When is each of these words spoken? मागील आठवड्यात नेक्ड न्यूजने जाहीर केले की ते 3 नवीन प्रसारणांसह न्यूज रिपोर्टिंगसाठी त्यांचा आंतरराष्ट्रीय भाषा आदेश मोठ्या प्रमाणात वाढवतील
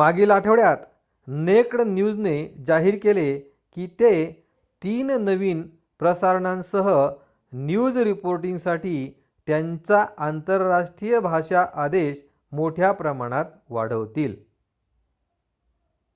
मागील 0.00 0.30
आठवड्यात 0.30 0.76
नेक्ड 1.28 1.80
न्यूजने 1.80 2.36
जाहीर 2.66 2.98
केले 3.02 3.38
की 3.76 3.86
ते 3.86 4.12
3 4.82 5.10
नवीन 5.18 5.62
प्रसारणांसह 6.00 6.88
न्यूज 7.52 7.96
रिपोर्टिंगसाठी 7.98 9.22
त्यांचा 9.48 10.04
आंतरराष्ट्रीय 10.18 11.20
भाषा 11.20 11.66
आदेश 11.74 12.24
मोठ्या 12.52 12.92
प्रमाणात 12.92 13.44
वाढवतील 13.70 14.34